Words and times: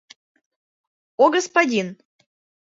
О 1.25 1.29
господин... 1.35 1.87